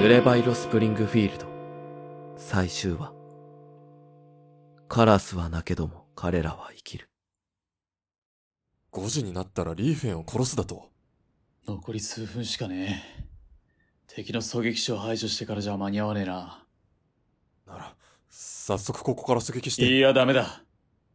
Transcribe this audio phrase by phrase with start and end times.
[0.00, 1.46] 濡れバイロスプリングフィールド
[2.38, 3.12] 最終話
[4.88, 7.10] カラスは泣けども彼らは生きる
[8.92, 10.88] 5時になったらリーフェンを殺すだと？
[11.68, 13.26] 残り数分しかねえ。
[14.06, 16.64] 敵の狙撃手を排除してからじゃ間に合わねえな。
[17.66, 17.94] なら
[18.30, 20.62] 早速ここから狙撃していや、ダメだ。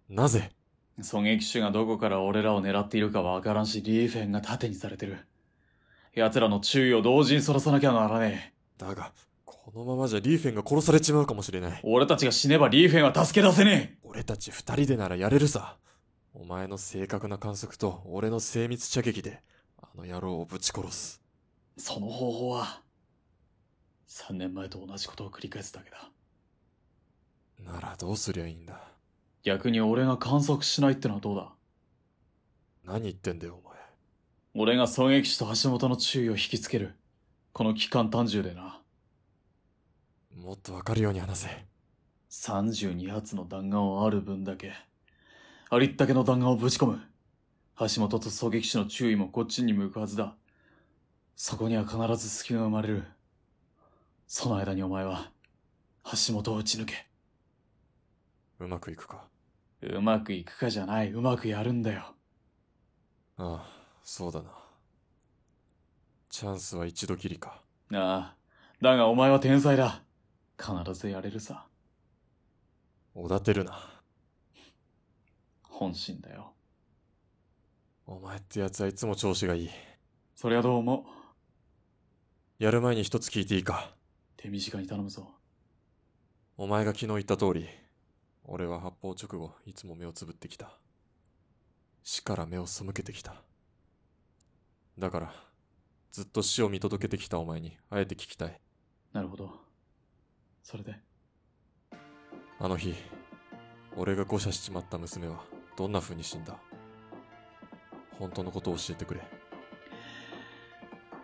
[0.10, 0.52] なぜ？
[1.00, 5.26] 狙撃手がどこから俺らを狙っているかわからんし、リーフェンが盾にされてる。
[6.14, 8.55] 奴らの注意を同時にそらさなきゃならねえ。
[8.78, 9.12] だが
[9.46, 15.78] このままじゃリーフェンが殺されちまうかもしれない俺たちが死ねばリーフェンは助け出せね俺たち二人でならやれるさ
[16.34, 19.42] お前の正確な観測と俺の精密射撃で
[19.82, 21.22] あの野郎をぶち殺す
[21.78, 21.82] え。
[21.82, 22.82] その方法は、
[24.08, 26.10] 3年前と同じことを繰り返すだけだ。
[27.60, 28.82] ならどうすりゃいいんだ？
[29.44, 31.54] 逆に俺が観測しないってのはどうだ？
[32.86, 33.78] 何言ってんだよお前
[34.54, 36.96] 俺が狙撃手と橋本の注意を引きつける。
[37.58, 38.82] この期間単純でな。
[40.36, 41.66] もっとわかるように話せ
[42.30, 44.74] 32発の弾丸をある分だけ、
[45.70, 47.00] ありったけの弾丸をぶち込む。
[47.80, 50.36] 橋本と狙撃手の注意もこっちに向くはずだ。
[51.38, 53.06] そこには必ず隙が生まれる。
[54.28, 55.32] その間にお前は、
[56.12, 57.08] 橋本を撃ち抜け。
[58.60, 59.30] うまくいくか？
[59.82, 62.16] うまくいくかじゃない、うまくやるんだよ。
[63.38, 63.68] ああ
[64.04, 64.50] そうだな
[66.38, 67.62] チャンスは一度きりか
[67.94, 68.36] ああ、
[68.82, 70.02] だがお前は天才だ。
[70.62, 71.66] 必ずやれるさ。
[73.14, 74.02] おだてるな
[75.62, 76.52] 本心だよ。
[78.06, 79.70] お前ってやつはいつも調子がいい
[80.36, 81.06] そりゃどうも、
[82.60, 83.94] やる前に一つ聞いていいか
[84.36, 85.30] 手短に頼むぞ。
[86.58, 87.70] お前が昨日言った通り
[88.44, 90.78] 俺は発砲直後いつも目をつぶってきた
[92.04, 93.36] 死から目を背けてきた
[95.00, 95.55] だから
[96.16, 98.58] ずっと死を見届けてきたお前にあえて聞きたい
[99.12, 99.52] なるほど。
[100.64, 100.96] それで、
[102.58, 102.96] あの日
[103.98, 105.44] 俺が誤射しちまった娘は
[105.76, 106.56] どんな風に死んだ？
[108.18, 109.20] 本当のことを教えてくれ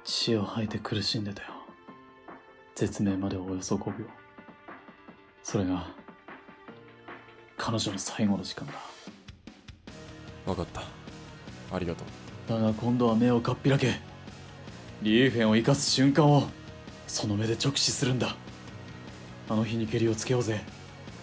[0.03, 1.53] 血を吐いて苦しんでたよ。
[2.75, 4.05] 絶命までおよそ5秒。
[5.41, 5.87] それが、
[7.55, 8.73] 彼女の最後の時間だ。
[10.45, 10.83] わかった
[11.73, 12.07] ありがとう
[12.49, 14.10] だが今度は目をかっぴらけ、
[15.01, 16.43] リーフェンを生かす瞬間を、
[17.07, 18.35] その目で直視するんだ。
[19.49, 20.61] あの日にけりをつけようぜ、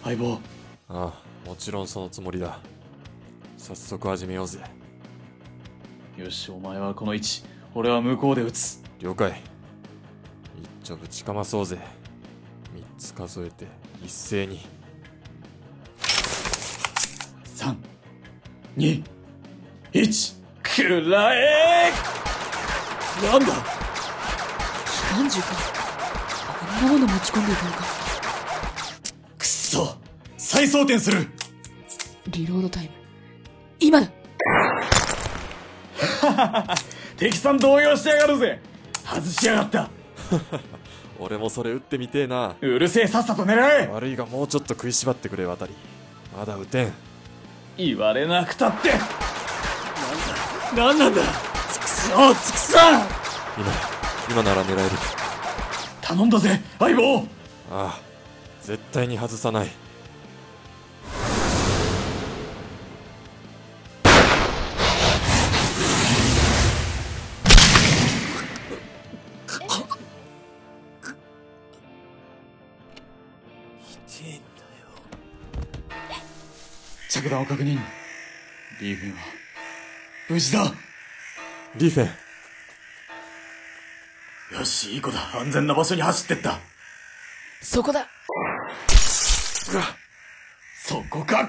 [0.03, 0.41] 相棒。
[0.89, 2.59] ああもちろんそのつもりだ。
[3.57, 4.59] 早速始めようぜ。
[6.17, 8.83] よし、お前はこの位置、俺は向こうで撃つ。
[8.99, 9.41] 了解。
[10.83, 11.79] 一丁ぶちかまそうぜ。
[12.75, 13.67] 三つ数えて
[14.05, 14.67] 一斉に。
[17.45, 17.77] 3、
[18.77, 19.05] 2、
[19.93, 22.28] 1、くらえ
[23.23, 23.47] なんだ？
[23.47, 23.53] 機
[25.15, 25.47] 関銃か。
[26.79, 27.79] あんなもの持ち込んでいたのか。
[29.39, 29.97] くっそ！
[30.37, 31.27] 再装填する！
[32.29, 32.91] リロードタイム。
[33.81, 34.09] 今だ！
[37.17, 38.61] 敵さん動揺してやがるぜ！
[39.05, 39.91] 外しやがった！
[41.19, 42.55] 俺もそれ撃ってみてえな。
[42.61, 45.75] うるせえさっさと狙え悪いがもうちょっと食いしばってくれ渡り。
[46.37, 46.93] まだ撃てん。
[47.77, 48.93] 言われなくたって！
[50.77, 51.09] なんだ？
[51.09, 51.23] なんなんだ？
[51.73, 52.35] つくそ！
[52.37, 53.73] つくそ今
[54.31, 54.91] 今なら狙える。
[56.03, 57.21] 頼んだぜ相棒。
[57.71, 58.01] ああ
[58.61, 59.69] 絶対に外さない。
[77.11, 77.79] 着弾を確認。
[78.81, 79.19] リーフェンは。
[80.29, 80.73] 無事だ。
[81.77, 82.28] リーフェン
[84.59, 85.21] よしいい子だ。
[85.39, 86.59] 安全な場所に走ってった。
[87.63, 88.09] そこだ。
[90.85, 91.49] そこか。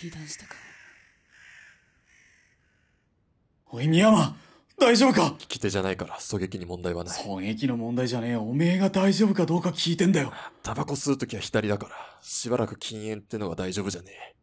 [0.00, 0.54] 被弾したか。
[3.70, 4.34] おい宮山
[4.78, 5.36] 大丈夫か？
[5.38, 7.22] 利き手じゃないから狙撃に問題はない。
[7.22, 8.40] 狙撃の問題じゃねえよ。
[8.42, 10.32] おめえが大丈夫かどうか聞いてんだよ。
[10.62, 14.34] タバコ吸うときは左だからしばらく禁煙ってのが大丈夫じゃねえ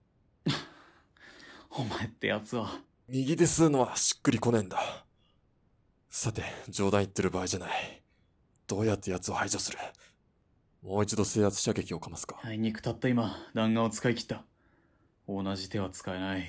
[1.73, 2.69] お前ってやつは。
[3.07, 5.05] 右で吸うのはしっくりこねえんだ。
[6.09, 8.03] さて冗談言ってる場合じゃない。
[8.67, 9.77] どうやって奴を排除する？
[10.81, 12.39] もう一度制圧射撃をかますか。
[12.43, 14.43] あいにくたった今弾丸を使い切った。
[15.27, 16.45] 同じ手は使えない。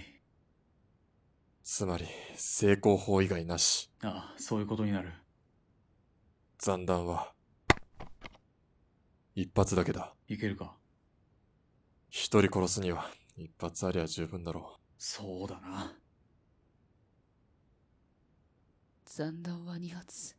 [1.62, 3.90] つまり成功法以外なし。
[4.02, 5.12] ああそういうことになる。
[6.58, 7.32] 残弾は
[9.36, 10.14] 一発だけだ。
[10.26, 10.74] いけるか。
[12.08, 15.92] 一人殺すには一発ありゃ十分だろそうだな
[19.04, 20.36] 残弾は2発。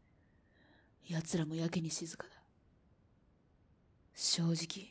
[1.10, 2.30] 奴らもやけに静かだ。
[4.16, 4.88] 正直、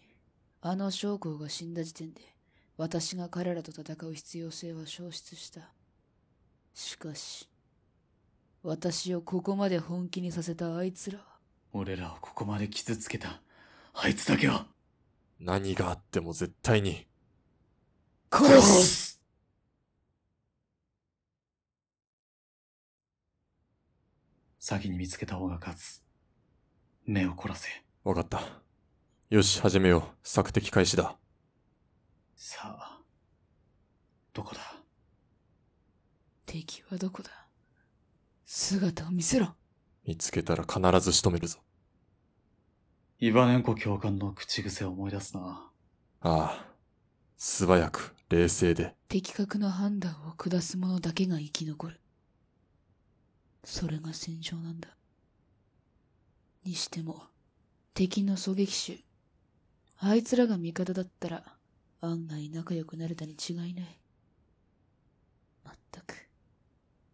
[0.60, 2.20] あの将校が死んだ時点で、
[2.76, 5.62] 私が彼らと戦う必要性は消失した。
[6.74, 7.48] しかし、
[8.62, 11.24] 私をここまで本気にさせたあいつらは、
[11.72, 13.40] 俺らをここまで傷つけた、
[13.94, 14.66] あいつだけは、
[15.40, 17.06] 何があっても絶対に。
[18.30, 19.11] 殺す
[24.64, 26.04] 先に見つけた方が勝つ。
[27.04, 27.68] 目を凝らせ。
[28.04, 28.42] わかった。
[29.28, 30.02] よし、始めよう。
[30.22, 31.16] 索敵開始だ。
[32.36, 33.00] さあ、
[34.32, 34.60] どこだ？
[36.46, 37.30] 敵はどこだ？
[38.44, 39.48] 姿を見せろ
[40.06, 41.58] 見つけたら必ず仕留めるぞ。
[43.18, 45.72] イバネンコ教官の口癖を思い出すな。
[46.20, 46.66] ああ。
[47.36, 48.94] 素早く、冷静で。
[49.08, 51.98] 的確な判断を下す者だけが生き残る。
[53.64, 54.88] それが戦場なんだ。
[56.64, 57.24] にしても、
[57.94, 59.04] 敵の狙撃手、
[59.98, 61.44] あいつらが味方だったら、
[62.00, 64.00] 案外仲良くなれたに違いない。
[65.64, 66.14] まったく、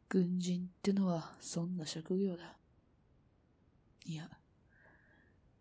[0.08, 2.56] 軍人ってのはそんな職業だ。
[4.06, 4.28] いや、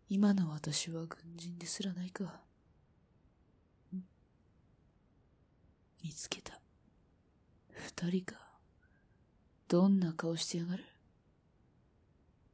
[0.08, 2.40] 今の私は軍人ですらないか。
[6.02, 6.58] 見つけた。
[7.72, 8.47] 二人か。
[9.68, 10.84] どんな顔してやがる？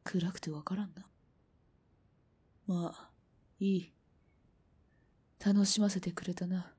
[0.03, 1.07] 暗くてわからんな。
[2.67, 3.11] まあ、
[3.61, 3.93] いい。
[5.45, 6.73] 楽しませてくれたな。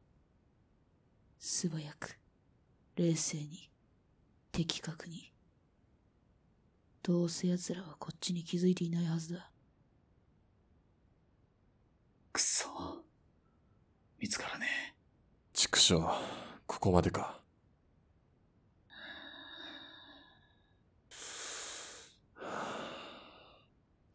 [1.40, 2.18] 素早く、
[2.98, 3.70] 冷静に、
[4.52, 5.32] 的確に。
[7.02, 9.50] どうせ奴らはこっちに気づいていないはずだ。
[12.34, 12.68] くそ。
[14.20, 14.96] 見つからねえ。
[15.54, 16.02] 畜生、
[16.68, 17.40] ここまでか。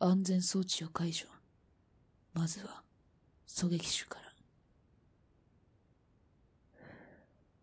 [0.02, 1.26] 安全装置を解除。
[2.32, 2.82] まずは、
[3.46, 4.32] 狙撃手から。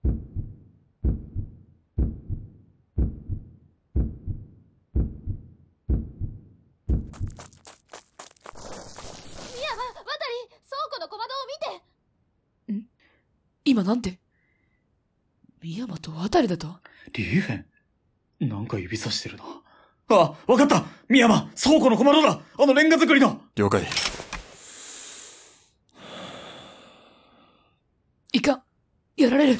[0.03, 0.11] ミ
[9.63, 11.37] ヤは渡り倉庫の小窓を
[12.69, 12.87] 見て
[13.65, 14.19] 今なんて？
[15.59, 16.77] 深山と渡りだと？
[17.13, 17.65] リーフェ
[18.41, 19.43] ンなんか指さしてるな。
[20.09, 23.85] あ、わかった深山倉庫の小窓だあのレンガ作りの了解。
[28.31, 28.63] いかん
[29.17, 29.59] やられる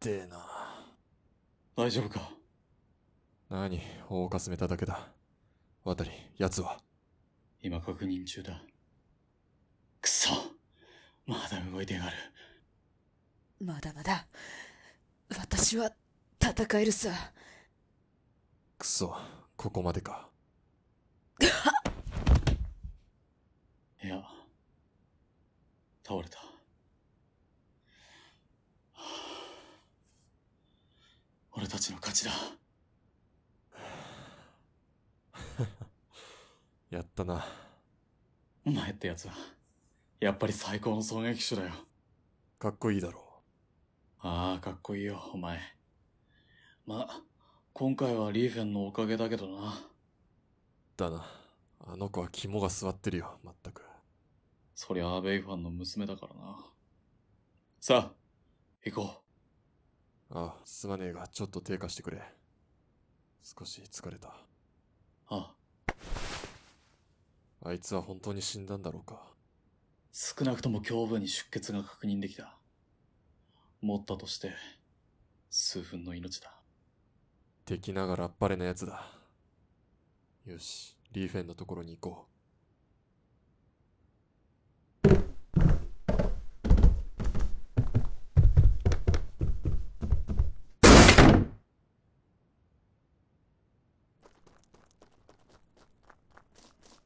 [0.00, 0.38] でえな。
[1.74, 2.30] 大丈夫か？
[3.50, 5.08] 何、大をかすめただけだ。
[5.82, 6.78] 渡り、奴は。
[7.62, 8.62] 今確認中だ。
[10.00, 10.30] くそ
[11.26, 12.12] まだ動いてやがる。
[13.60, 14.26] まだまだ。
[15.36, 15.90] 私は
[16.40, 17.32] 戦えるさ。
[18.78, 19.16] くそ、
[19.56, 20.28] ここまでか。
[24.02, 24.22] いや、
[26.06, 26.38] 倒れた。
[26.38, 26.44] は
[28.94, 29.00] あ
[31.52, 32.30] 俺たちの勝ちだ。
[36.90, 37.44] やったな。
[38.64, 39.34] お前ってやつは、
[40.20, 41.72] やっぱり最高の狙撃手だよ。
[42.60, 43.27] かっこいいだろ
[44.20, 45.60] ああ、かっこいいよ、お前。
[46.86, 47.22] ま、
[47.72, 49.74] 今回はリーフェンのおかげだけどな。
[49.74, 49.74] う。
[50.96, 51.24] だな。
[51.80, 53.82] あの子は肝が据わってるよ、まったく。
[54.74, 56.66] そりゃアベイファンの娘だからな。
[57.80, 58.14] さあ、
[58.84, 59.22] 行こ
[60.30, 62.20] ああ、すまねえが、ちょっと低下してくれ。
[63.42, 64.28] 少し疲れた。
[64.28, 64.32] う。
[65.28, 65.54] あ
[67.62, 69.32] あ、あいつは本当に死んだんだろうか。
[70.12, 72.57] 少なくとも胸部に出血が確認できた。
[73.80, 74.52] 持ったとして、
[75.50, 76.52] 数分の命だ。
[77.64, 79.06] 敵ながらあっぱれな奴だ。
[80.46, 82.26] よし、リーフェンのところに行こ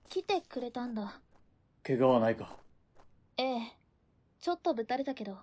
[0.08, 1.20] 来てくれたんだ。
[1.82, 2.56] 怪我はないか。
[3.36, 3.72] ええ。
[4.40, 5.38] ちょっとぶたれたけど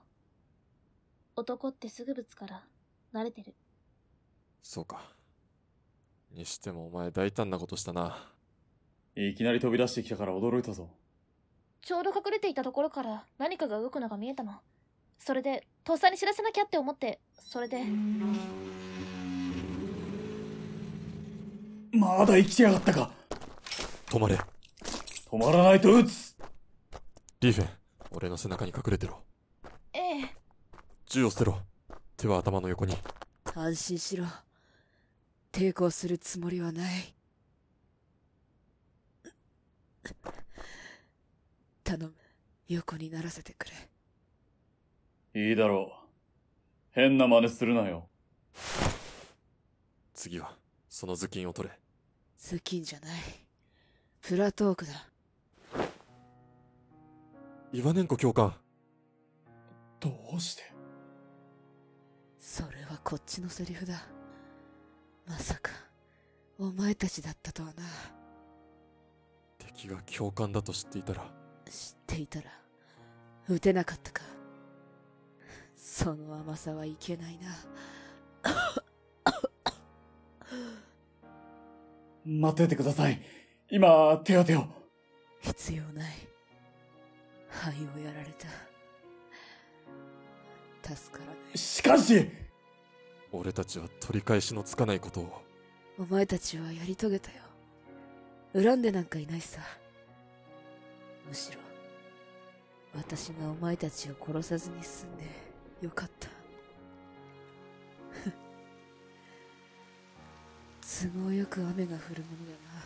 [1.39, 2.63] 男ってすぐぶつから
[3.13, 3.53] 慣れてるう。
[4.62, 5.01] そうか。
[6.31, 8.29] にしてもお前大胆なことしたな。
[9.15, 10.89] いきなり飛び出してきたから驚いたぞ。
[11.81, 14.60] ちょうど隠れていたところから何かが動くのが見えたの
[15.17, 17.86] それでとっさに知らせなきゃって思ってそれで
[21.91, 23.12] まだ生きてやがったか
[24.08, 24.36] 止まれ。
[24.36, 26.36] 止まらないと撃つ
[27.39, 27.69] リーフェン、
[28.12, 29.24] 俺の背中に隠れてろ。
[31.10, 31.58] ええ銃を捨てろ。
[32.18, 32.96] 手は頭の横に。
[33.56, 34.25] 安心しろ。
[35.51, 37.16] 抵抗するつもりはない。
[41.84, 42.13] 頼む。
[42.68, 43.66] 横にならせてく
[45.34, 45.50] れ。
[45.50, 46.08] いいだろう。
[46.92, 48.08] 変な真似するなよ。
[50.13, 50.56] 次は、
[50.88, 51.80] その頭巾を取れ。
[52.38, 53.20] 頭巾じゃない。
[54.22, 55.08] プラトークだ。
[57.74, 58.54] イワネンコ教官。
[60.00, 60.78] どうして？
[62.50, 63.94] それはこっちのセリフだ。
[65.27, 65.70] まさか、
[66.58, 67.74] お前たちだったとはな。
[69.60, 71.32] 敵が教官だと知っていたら、
[71.70, 72.46] 知っていたら、
[73.48, 74.24] 撃てなかったか。
[75.75, 77.56] その甘さはいけないな。
[82.25, 83.22] 待っててください。
[83.70, 84.65] 今、手当てを。
[85.41, 86.13] 必要ない。
[87.48, 88.68] 肺をやられた。
[90.96, 91.58] 助からない。
[91.58, 92.29] しかし
[93.31, 95.41] 俺たちは取り返しのつかないことを。
[96.00, 97.38] お前たちはやり遂げたよ。
[98.53, 99.62] 恨んでなんかいないさ。
[101.27, 101.60] むしろ、
[102.96, 105.25] 私がお前たちを殺さずに済んで
[105.81, 106.29] よかった。
[110.81, 112.79] 都合よく雨が降るものだな。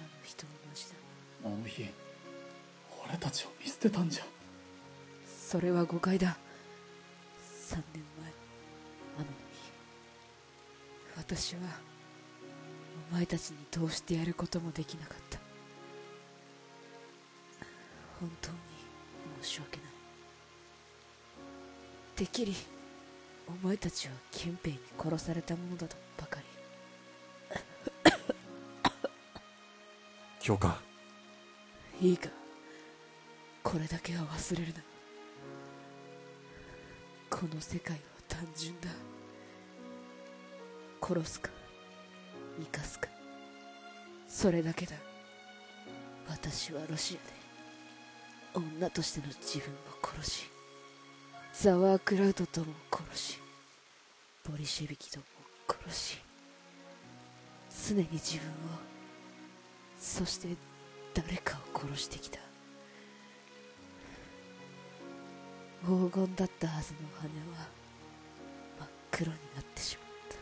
[0.00, 0.96] あの人も同じだ。
[1.44, 1.88] あの日、
[3.04, 4.24] 俺たちを見捨てたんじゃ。
[5.48, 6.36] それは誤解だ。
[7.40, 8.30] 三年前、
[9.16, 9.72] 雨の日。
[11.16, 11.60] 私は、
[13.10, 15.38] お前たちにどうしてやることもできなかった。
[18.20, 18.58] 本当に
[19.40, 19.86] 申し訳ない。
[22.14, 22.54] てっきり、
[23.48, 26.46] お前たちは憲兵に殺されたものだとばかり。
[30.40, 30.76] 教官。
[32.02, 32.28] いいか、
[33.62, 34.82] これだけは忘れるな。
[37.38, 38.88] この世界は単純だ。
[41.00, 41.50] 殺すか、
[42.58, 43.08] 生かすか。
[44.26, 44.96] それだけだ。
[46.28, 47.16] 私はロシ
[48.54, 50.50] アで、女としての自分を殺し、
[51.52, 53.38] ザワークラウトとも殺し、
[54.50, 55.24] ボリシェビキとも
[55.86, 56.18] 殺し、
[57.88, 58.52] 常に自分を、
[59.96, 60.48] そして
[61.14, 62.47] 誰かを殺してきた。
[65.84, 67.68] 黄金だったはずの羽は
[68.78, 70.36] 真っ黒になってしまった。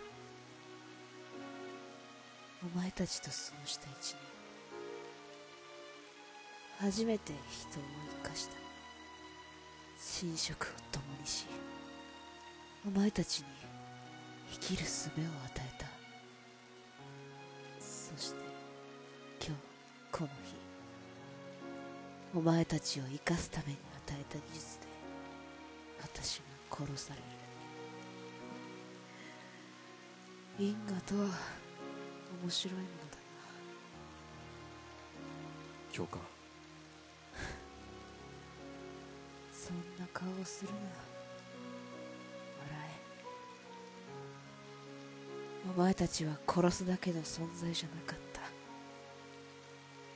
[2.66, 4.20] お前たちと過ごした一年。
[6.78, 7.82] 初めて人を
[8.22, 8.56] 生かした。
[10.26, 11.46] 寝食を共にし、
[12.86, 13.46] お前たちに
[14.52, 15.20] 生きる術を与
[15.56, 15.86] えた。
[17.80, 18.36] そして、
[19.46, 19.62] 今日、
[20.12, 20.54] この日、
[22.34, 24.85] お前たちを生かすために与えた技術で、
[26.78, 27.26] 殺される。
[30.58, 31.28] 因果とは、
[32.42, 33.22] 面白いものだな
[35.92, 36.20] 教官。
[39.52, 40.78] そんな顔をするな。
[40.78, 40.90] 笑
[42.84, 42.86] え。
[45.70, 48.42] お前たちは殺すだけの存在じゃなかった。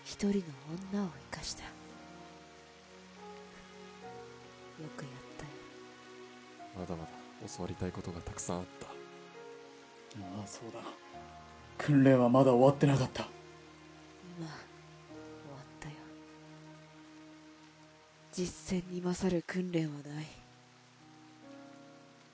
[0.04, 0.34] 一人の
[0.92, 1.64] 女を生かした。
[1.64, 1.70] よ
[4.96, 5.19] くやったよ。
[6.80, 7.10] まだまだ
[7.54, 8.86] 教わりたいことがたくさんあった。
[8.86, 8.90] あ
[10.42, 10.80] あ、そうだ。
[11.76, 13.24] 訓練はまだ終わってなかった。
[13.24, 13.30] まあ、
[14.40, 15.94] 終わったよ。
[18.32, 20.26] 実践に勝る訓練はない。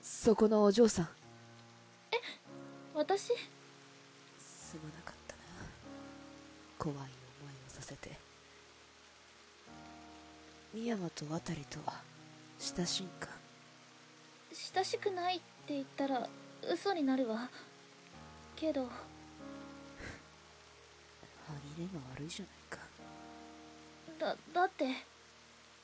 [0.01, 1.09] そこのお嬢さん、
[2.93, 3.33] 私？
[4.39, 5.41] すまなかったな。
[6.79, 7.09] 怖い思いを
[7.67, 8.17] させて。
[10.73, 12.01] 深山と渡とは、
[12.59, 13.36] 親しいんか？
[14.73, 16.27] 親しくないって言ったら
[16.67, 17.49] 嘘になるわ
[18.55, 18.89] けど
[21.47, 22.79] 歯切れが悪いじゃないか。
[24.19, 24.85] だだって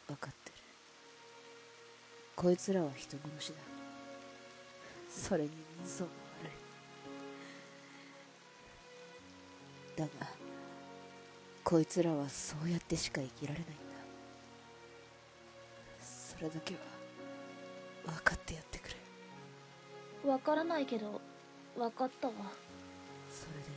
[0.08, 0.56] わかってる。
[2.36, 3.56] こいつらは人殺しだ。
[5.08, 5.52] それに
[5.86, 6.50] 人相も悪
[10.08, 10.10] い。
[10.12, 10.28] だが、
[11.64, 13.76] こいつらはそうやってしか生きられないんだ。
[16.02, 16.80] それだけは、
[18.06, 18.90] 分かってやってく
[20.24, 20.30] れ。
[20.30, 21.20] わからないけど
[21.78, 22.34] わかったわ
[23.30, 23.74] それでいい。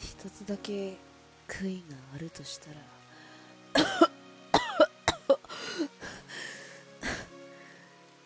[0.00, 0.96] 一つだけ
[1.48, 2.76] 悔いがあるとしたら、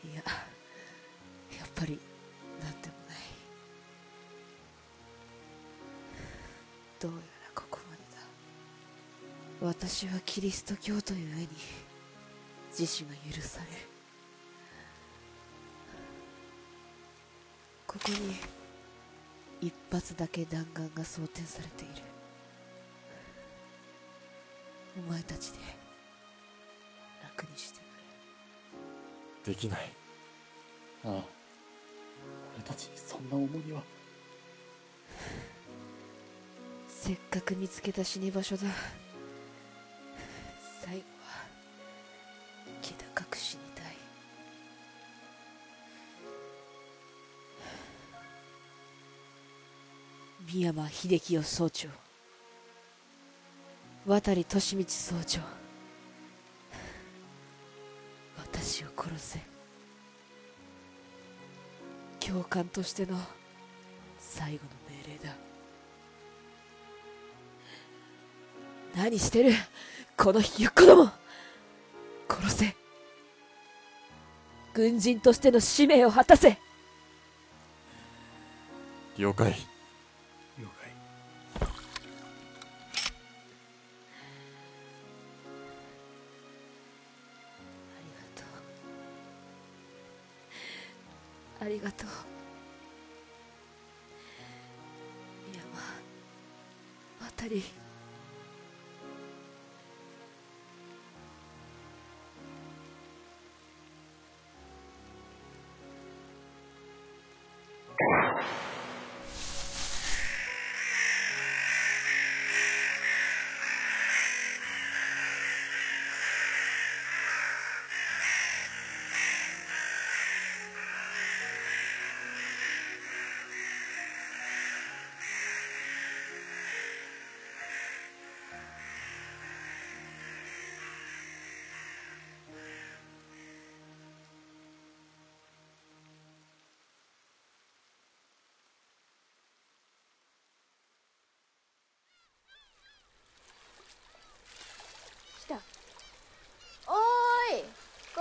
[0.05, 1.99] いや、やっぱり、
[2.63, 3.17] なんでもない。
[6.99, 7.23] どうやら
[7.55, 9.67] ここまでだ。
[9.67, 11.49] 私はキリスト教という上に
[12.71, 13.71] 自死が許される。
[17.87, 18.37] ここに
[19.69, 22.03] 一発だけ弾丸が装填されている。
[25.09, 25.59] お前たちで
[27.23, 27.81] 楽にして
[29.45, 29.81] くできない。
[31.05, 31.11] ああ。
[31.11, 33.83] 俺たちにそんな重荷は。
[33.83, 34.01] れ
[36.89, 38.69] せっかく見つけた死に場所だ
[50.53, 51.89] 三山秀樹を総長。
[54.05, 55.41] 渡利利道総長。
[58.37, 59.39] 私を殺せ。
[62.19, 63.17] 教官としての
[64.19, 65.37] 最後の命令だ。
[68.97, 69.53] 何してる？
[70.17, 71.13] このひよっこども
[72.29, 72.77] 殺せ。
[74.75, 76.59] 軍人としての使命を果たせ。
[79.17, 79.55] 了解。
[91.71, 92.09] りがとう。
[97.21, 97.80] 山渡り。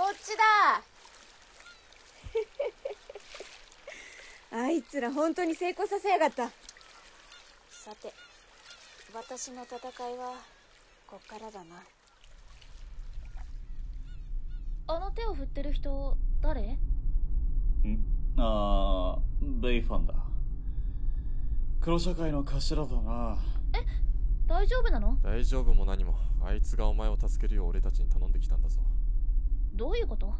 [0.00, 0.80] こっちだ。
[4.64, 6.48] あいつら本当に成功させやがった。
[7.68, 8.14] さて
[9.12, 9.76] 私の戦
[10.08, 10.36] いは
[11.06, 11.82] こっからだな。
[14.86, 16.62] あの手を振ってる人誰？
[16.62, 16.78] ん？
[18.38, 20.14] ああ、ベイファンだ。
[21.78, 23.36] 黒社会の頭だな。
[24.46, 25.18] 大丈夫なの？
[25.22, 26.18] 大丈夫も何も。
[26.42, 28.80] あいつがお前を助けるよう俺たちに頼んできたんだぞ
[29.74, 30.34] どういうこと？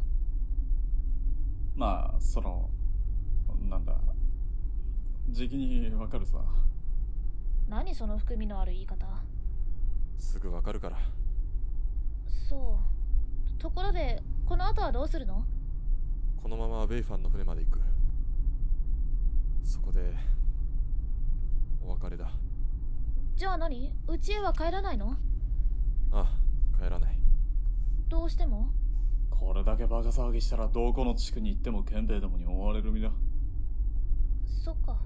[1.75, 2.69] まあ、その、
[3.69, 3.95] なんだ。
[5.29, 6.43] 時期にわかるさ。
[7.69, 9.05] 何その含みのある言い方？
[10.17, 10.97] すぐわかるから。
[12.27, 12.77] そ
[13.57, 13.59] う。
[13.59, 15.45] ところでこの後はどうするの？
[16.41, 17.79] このままベイファンの船まで行く。
[19.63, 20.13] そこで
[21.81, 22.31] お別れだ。
[23.35, 23.93] じゃあ何？
[24.09, 25.15] 家へは帰らないの？
[26.11, 26.35] あ
[26.77, 27.15] 帰らない。
[28.09, 28.71] どうしても？
[29.41, 33.11] これだけバカ騒ぎしたらどこの地区に行っても憲兵どもに追われる身だ。
[34.63, 34.97] そっか。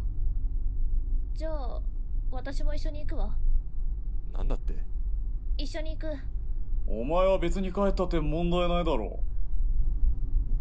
[1.34, 1.82] じゃあ
[2.32, 3.34] 私も一緒に行くわ。
[4.34, 4.76] なんだって？
[5.58, 6.08] 一緒に行く。
[6.88, 9.20] お前は別に帰ったって問題ないだろ。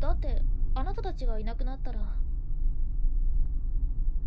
[0.00, 0.40] だって
[0.74, 2.00] あなたたちがいなくなったら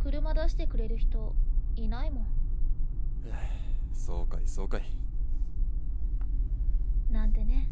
[0.04, 1.34] 車出してくれる人
[1.76, 2.28] いないもん。
[3.94, 4.84] そうかいそうかい。
[7.10, 7.70] なんてね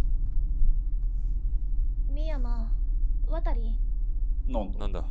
[2.16, 2.72] 深山
[3.28, 3.78] 渡り
[4.48, 4.52] う。
[4.54, 4.80] なんだ？
[4.80, 5.04] なんだ？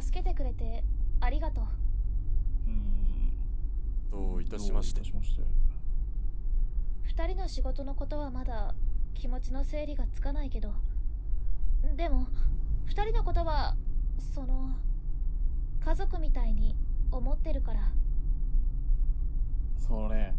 [0.00, 0.84] 助けてくれて
[1.20, 3.32] ありがとううーん。
[4.10, 5.00] どういたしまして？
[5.00, 5.42] どういたしまして？
[7.02, 8.76] 二人の仕事のことはまだ
[9.12, 10.72] 気持ちの整理がつかないけど
[11.96, 12.28] でも
[12.86, 13.74] 二人のことは
[14.34, 14.70] その
[15.84, 16.76] 家族みたいに
[17.10, 17.80] 思ってるから
[19.76, 20.32] それ、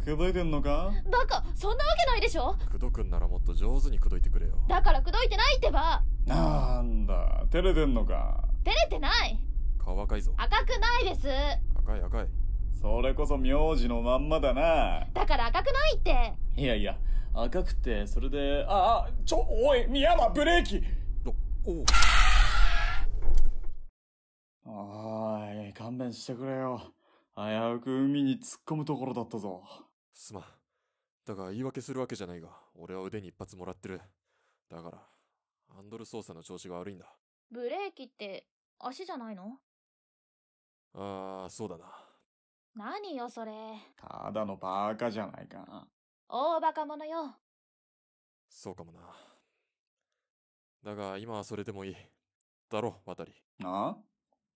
[0.00, 0.90] 口説いてんのか？
[1.10, 2.56] バカそんなわけないでしょ？
[2.70, 4.54] 口説くんならもっと上手に口説いてくれよ。
[4.68, 6.02] だから口説いてないってば。
[6.26, 8.44] なんだ、照れてんのか？
[8.64, 9.38] 照れてない。
[9.78, 10.32] 顔赤いぞ。
[10.36, 11.28] 赤くないです。
[11.76, 12.26] 赤い赤い。
[12.80, 15.06] それこそ名字のまんまだな。
[15.12, 16.32] だから赤くないって。
[16.56, 16.98] いやいや、
[17.34, 20.82] 赤くて、それで、あ、あ、ちょ、おい、宮山、ブレーキ。
[21.66, 21.84] お
[24.64, 26.80] おい、勘弁してくれよ。
[27.36, 27.42] 危
[27.76, 29.62] うく海に突っ込むところだったぞ。
[30.12, 30.44] すまん
[31.26, 34.00] だが言い訳するわけじゃないが俺は腕に一発もらってる
[34.68, 34.98] だから
[35.74, 37.06] ハンドル操作の調子が悪いんだ
[37.50, 38.46] ブレーキって
[38.78, 39.58] 足じゃないの？
[40.94, 41.84] ああそうだな
[42.74, 43.52] 何よそれ。
[43.96, 45.88] ただのバカじゃないか。
[46.28, 47.34] 大バカ者よ。
[48.48, 49.00] そうかもな。
[50.84, 51.96] だが今はそれでもいい。
[52.70, 53.34] だろ、渡り。
[53.58, 53.96] な？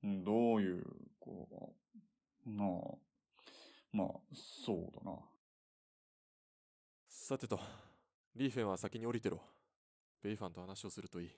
[0.03, 0.85] どういう、
[1.19, 1.75] こ
[2.47, 2.69] う、なあ。
[3.93, 5.19] まあ、そうだな。
[7.27, 7.59] さてと、
[8.37, 9.41] リーフェンは先に降りてろ。
[10.23, 11.29] ベイファンと話をするといい。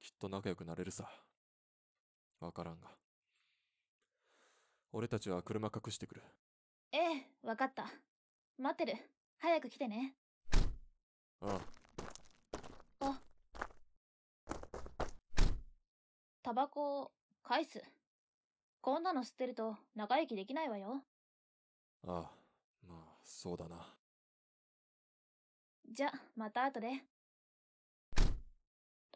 [0.00, 1.08] きっと仲良くなれるさ。
[2.40, 2.88] わからんが。
[4.90, 6.22] 俺たちは車隠してくる。
[6.90, 7.86] ええ、わかった。
[8.58, 8.98] 待ってる。
[9.38, 10.16] 早く来てね。
[11.40, 11.60] あ
[12.98, 13.20] あ。
[16.42, 17.12] タバコ、
[17.44, 17.80] 返す。
[18.80, 21.04] こんなの吸ってると長生きできないわよ。
[22.08, 22.30] あ、ああ、
[22.88, 23.97] まあ、そうだな。
[25.90, 26.88] じゃ、また後で。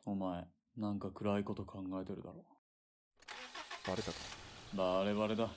[0.06, 2.44] お前、なんか暗いこと考えてるだろ。
[3.86, 4.18] バレたか？
[4.74, 5.48] バレバレだ。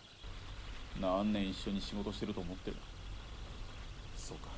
[0.99, 2.77] 何年一緒に仕事してると思ってる？
[4.17, 4.49] そうか。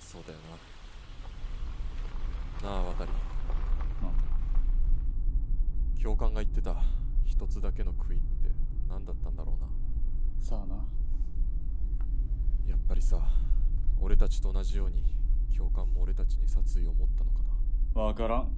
[0.00, 0.38] そうだよ
[2.62, 2.70] な。
[2.70, 3.10] なあ、渡り。
[6.00, 6.76] 教官が言ってた
[7.26, 8.48] 一つだけの悔いって
[8.88, 9.68] 何だったんだろうな。
[10.42, 10.76] さあな。
[12.66, 13.20] やっぱりさ、
[14.00, 15.02] 俺たちと同じように
[15.52, 17.38] 教官も俺たちに殺意を持ったのか
[17.94, 18.02] な？
[18.02, 18.48] わからん。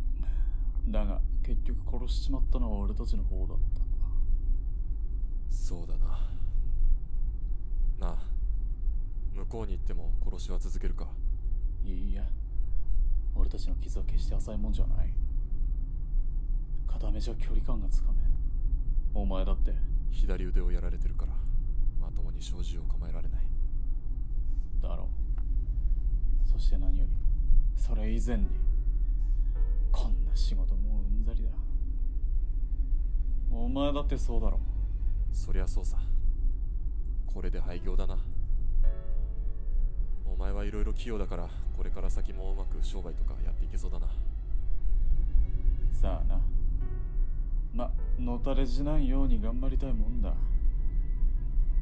[0.88, 3.81] だが、結局殺しちまったのは俺たちの方だった。
[5.55, 6.07] そうだな。
[7.98, 8.18] なあ、
[9.35, 11.07] 向こうに行っても殺しは続けるか？
[11.85, 12.24] いいや。
[13.35, 15.12] 俺たちの傷は決して浅いもんじゃない。
[16.88, 18.26] 片目じゃ距離感がつかめん。
[19.14, 19.72] お前だって。
[20.11, 21.33] 左腕をやられてるから、
[22.00, 23.40] まともに小銃を構えられない。
[24.83, 25.19] だろう。
[26.52, 27.12] そして何より、
[27.76, 28.46] それ以前に、
[29.92, 31.50] こんな仕事もううんざりだ。
[33.52, 34.58] お前だってそうだろ。
[35.32, 35.98] そりゃそうさ。
[37.26, 38.18] これで廃業だな。
[40.26, 44.06] お前はいろいろ器用だから、これから先もうまく商売とかやっていけそうだな。
[45.92, 46.40] さあな。
[47.72, 50.34] ま、のたれしないように頑張りたいもんだ。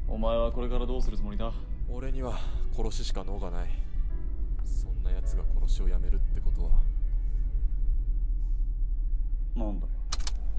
[0.06, 1.52] お前はこれからどうするつもりだ？
[1.90, 2.38] 俺には
[2.76, 3.68] 殺ししか能がない。
[5.08, 6.70] な奴が殺しをやめるってことは。
[9.56, 9.92] なんだよ。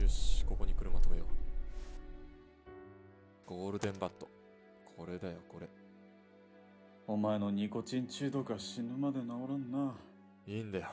[0.02, 1.26] よし、ここに車止めよ
[3.48, 3.50] う。
[3.50, 4.28] ゴールデンバット。
[4.98, 5.68] これだよ、これ。
[7.08, 9.94] お前のニコチン中毒は死ぬまで治らんな。
[10.48, 10.90] いいんだよ。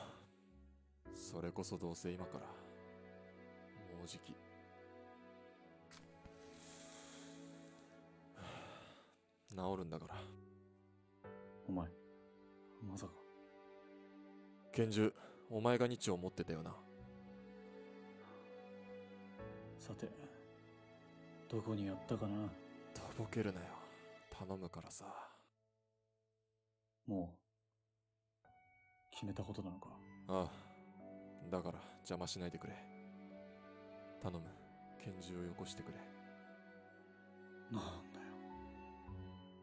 [1.13, 2.45] それこそどうせ今から。
[3.97, 4.33] もうじき。
[9.55, 10.15] 治るんだから。
[11.67, 11.89] お前、
[12.83, 13.26] まさか。
[14.77, 15.11] 拳銃、
[15.49, 16.69] お前が日を持ってたよな。
[19.79, 20.07] さて、
[21.49, 22.47] どこにやったかな？
[22.93, 23.65] とぼけるなよ。
[24.29, 25.05] 頼むからさ。
[27.07, 28.45] もう、
[29.11, 29.89] 決めたことなのか？
[30.27, 31.49] ああ。
[31.49, 32.73] だから邪魔しないでくれ。
[34.21, 34.45] 頼む。
[35.03, 35.93] 拳銃をよこしてくれ。
[37.71, 37.81] なん
[38.13, 38.25] だよ。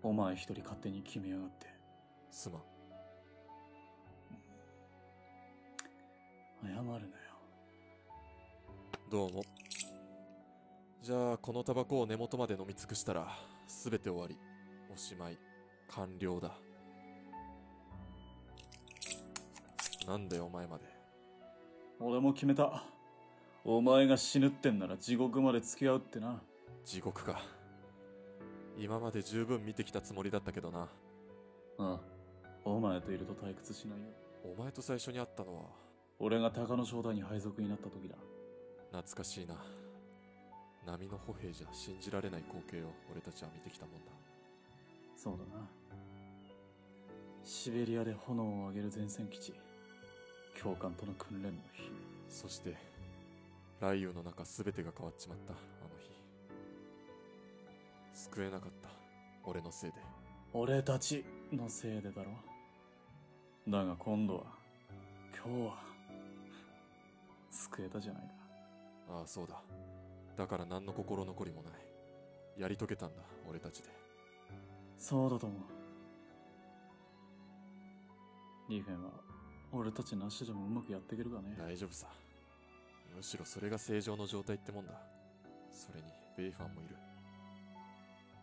[0.03, 1.69] お前一人勝手に決めやがって。
[2.33, 2.63] すまん。
[6.85, 7.23] 謝るなよ。
[9.11, 9.45] どうも。
[11.03, 13.27] じゃあ、このタバコを根元まで飲み尽くしたら、
[13.67, 14.39] すべて終わり。
[14.93, 15.39] おしまい。
[15.89, 16.53] 完了だ。
[20.07, 20.85] なんでお前まで。
[22.01, 22.85] 俺も決めた。
[23.65, 26.43] お前が死ぬってんなら地獄まで付き合うってな。
[26.85, 27.41] 地獄か。
[28.77, 30.81] 今まで十分見てきたつもりだったけどな。
[30.81, 30.89] あ
[31.79, 32.01] あ。
[32.67, 34.07] お前といると退屈しないよ。
[34.45, 35.84] お前と最初に会ったのは、
[36.19, 38.15] 俺が鷹の正体に配属になった時だ。
[38.93, 39.57] 懐かしいな。
[40.87, 44.13] 波の歩兵じゃ信じられない光景を俺たちは見てきたもんだ。
[45.17, 45.67] そうだな。
[47.43, 49.55] シベリアで炎を上げる前線基地。
[50.57, 51.91] 教官との訓練の日。
[52.29, 52.77] そして、
[53.81, 56.11] 雷雨の中全てが変わっちまった、あの日。
[58.13, 58.89] 救えなかった、
[59.45, 59.97] 俺のせいで。
[60.53, 62.31] 俺たちのせいでだろ。
[63.69, 64.45] だが今度は、
[65.35, 65.94] 今日は、
[67.55, 68.35] 救えたじゃないか。
[69.09, 69.63] ああ、そうだ。
[70.37, 71.73] だから何の心残りもない。
[72.61, 73.89] やり遂げたんだ、俺たちで。
[74.99, 75.61] そうだと思う。
[78.69, 79.11] リーフェンは、
[79.73, 81.55] 俺たちなしでもうまくやっていけるかね。
[81.59, 82.09] 大丈夫さ。
[83.15, 85.01] むしろそれが正常の状態ってもんだ。
[85.71, 86.97] それに、ベイファンもいる。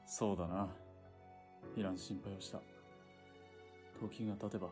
[0.06, 0.70] そうだな。
[1.76, 2.62] いらん心配をした。
[4.00, 4.70] 時が経てば、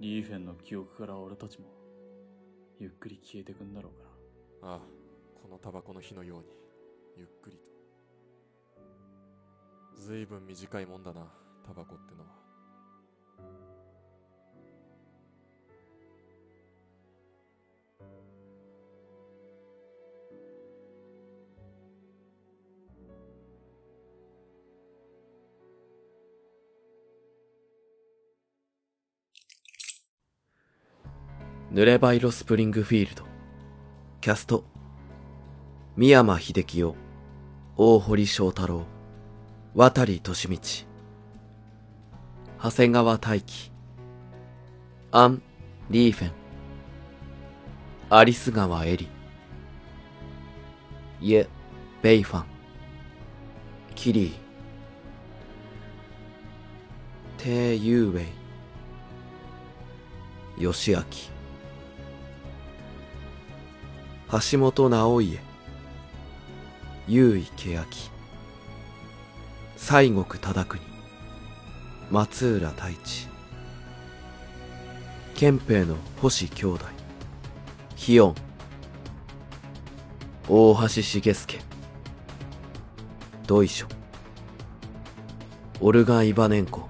[0.00, 1.66] リーフェンの記憶から俺たちも、
[2.78, 3.92] ゆっくり消えてくんだろう
[4.62, 4.72] から。
[4.72, 4.80] ああ、
[5.40, 6.46] このタバコの火のように、
[7.16, 7.74] ゆっくりと。
[10.00, 11.32] ずいぶん短いもんだな、
[11.66, 12.43] タバコってのは。
[31.74, 33.24] 濡れば色スプリングフィールド。
[34.20, 34.62] キャスト。
[35.96, 36.84] 三山秀樹
[37.76, 38.84] 大堀翔太郎。
[39.74, 40.32] 渡利利道。
[42.62, 43.72] 長谷川大輝。
[45.10, 45.42] アン・
[45.90, 46.32] リーフェン。
[48.08, 49.08] アリス川エリ。
[51.20, 51.48] イェ・
[52.02, 52.44] ベイファン。
[53.96, 54.32] キリー。
[57.38, 58.22] テイ・ユーウェ
[60.60, 60.72] イ。
[60.72, 61.33] 吉明。
[64.40, 65.38] 橋本直家。
[67.06, 68.10] 優位欅。
[69.76, 70.82] 西国忠国。
[72.10, 73.28] 松浦太一。
[75.36, 76.84] 憲兵の星兄弟。
[77.94, 78.34] ヒヨン。
[80.48, 81.60] 大橋重介。
[83.46, 83.86] 土井書。
[85.80, 86.88] オルガン・イバネンコ。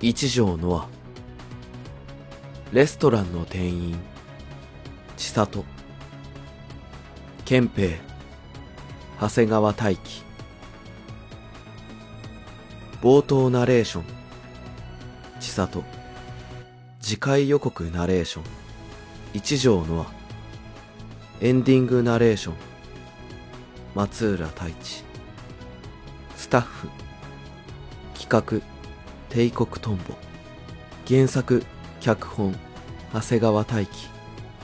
[0.00, 0.88] 一条ノア。
[2.72, 3.98] レストランの店員。
[5.16, 5.75] 千里。
[7.46, 7.96] 憲兵。
[9.20, 10.24] 長谷川大輝。
[13.00, 14.04] 冒頭ナレーション。
[15.38, 15.84] 千里。
[17.00, 18.44] 次回予告ナレーション。
[19.32, 20.06] 一条ノア。
[21.40, 22.54] エンディングナレーション。
[23.94, 25.04] 松浦太一。
[26.34, 26.88] スタッフ。
[28.18, 28.60] 企画。
[29.28, 30.02] 帝国トンボ。
[31.06, 31.62] 原作、
[32.00, 32.56] 脚本。
[33.14, 34.10] 長谷川大輝。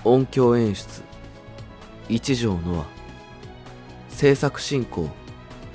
[0.02, 1.11] 音響演出。
[2.08, 2.86] 一条ノア。
[4.08, 5.08] 制作進行。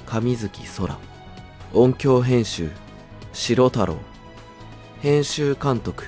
[0.05, 0.97] 上月空。
[1.73, 2.69] 音響編集。
[3.33, 3.97] 白太郎。
[5.01, 6.03] 編集監督。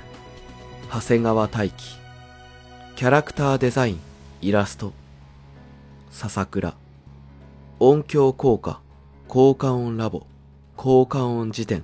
[0.92, 2.00] 長谷川大輝。
[2.96, 4.00] キャラクターデザイン、
[4.42, 4.92] イラスト。
[6.12, 6.74] 笹倉。
[7.80, 8.82] 音響効果、
[9.30, 10.28] 効果音ラボ、
[10.76, 11.84] 効果音辞典、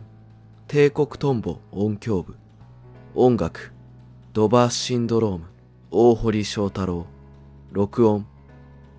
[0.67, 2.35] 帝国トンボ音響部。
[3.13, 3.71] 音楽、
[4.33, 5.45] ドバーシンドローム、
[5.89, 7.05] 大堀翔太郎。
[7.75, 8.25] 録音、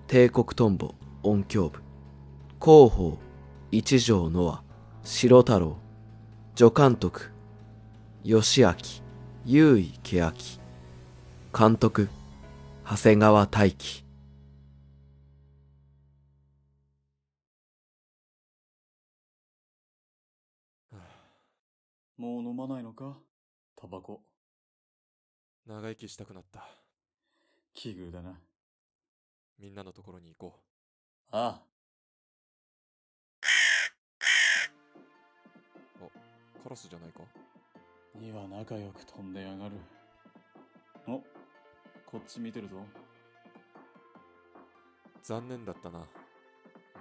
[0.05, 1.81] 帝国トンボ音響部。
[2.63, 3.17] 広報、
[3.71, 4.63] 一条ノア、
[5.03, 5.79] 白太郎。
[6.53, 7.31] 助監督、
[8.23, 8.75] 吉明、
[9.45, 10.31] 優位欅。
[11.57, 12.07] 監督、
[12.85, 14.05] 長谷川大輝。
[22.15, 23.17] もう飲まないのか？
[23.75, 24.21] タバコ。
[25.65, 26.63] 長生きしたくなった。
[27.73, 28.39] 奇遇だな。
[29.59, 30.59] みんなのところに行こ
[31.31, 31.61] ああ、
[36.05, 36.63] う。
[36.63, 37.21] カラスじゃないか？
[38.15, 39.71] には仲良く飛んでやがる。
[41.07, 41.23] お、
[42.05, 42.75] こっち見てるぞ。
[45.23, 45.99] 残念だったな。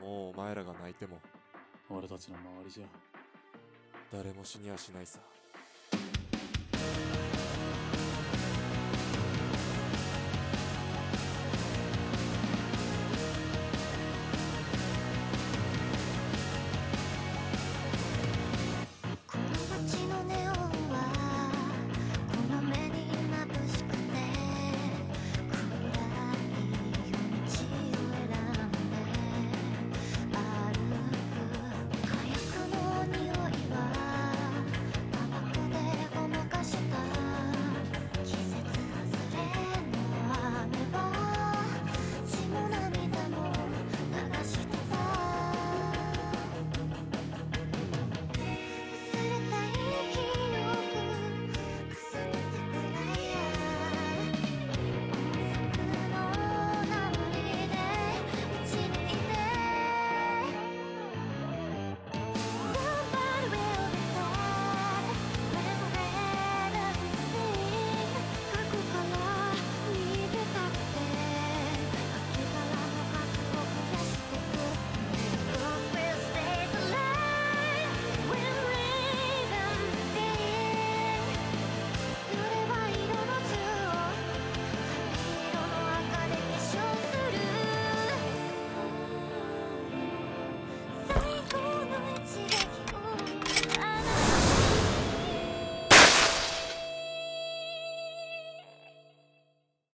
[0.00, 1.20] もうお前らが泣いても
[1.88, 2.86] 俺たちの周りじゃ。
[4.12, 5.20] 誰も死にはしないさ。